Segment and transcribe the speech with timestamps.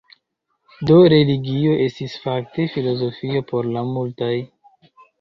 [0.89, 4.35] Do religio estis fakte filozofio por la multaj.